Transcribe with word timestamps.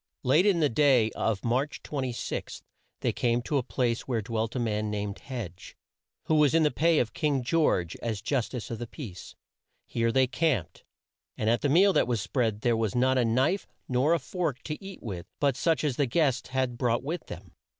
Late 0.23 0.47
in 0.47 0.61
the 0.61 0.67
day 0.67 1.11
of 1.11 1.45
March 1.45 1.83
26, 1.83 2.63
they 3.01 3.11
came 3.13 3.43
to 3.43 3.59
a 3.59 3.61
place 3.61 4.07
where 4.07 4.23
dwelt 4.23 4.55
a 4.55 4.59
man 4.59 4.89
named 4.89 5.19
Hedge, 5.19 5.77
who 6.23 6.33
was 6.33 6.55
in 6.55 6.63
the 6.63 6.71
pay 6.71 6.97
of 6.97 7.13
King 7.13 7.43
George 7.43 7.95
as 7.97 8.19
justice 8.19 8.71
of 8.71 8.79
the 8.79 8.87
peace. 8.87 9.35
Here 9.85 10.11
they 10.11 10.25
camped, 10.25 10.83
and 11.37 11.51
at 11.51 11.61
the 11.61 11.69
meal 11.69 11.93
that 11.93 12.07
was 12.07 12.19
spread 12.19 12.61
there 12.61 12.75
was 12.75 12.95
not 12.95 13.19
a 13.19 13.23
knife 13.25 13.67
nor 13.87 14.13
a 14.15 14.19
fork 14.19 14.63
to 14.63 14.83
eat 14.83 15.03
with 15.03 15.27
but 15.39 15.55
such 15.55 15.83
as 15.83 15.97
the 15.97 16.07
guests 16.07 16.49
had 16.49 16.79
brought 16.79 17.03
with 17.03 17.27
them. 17.27 17.51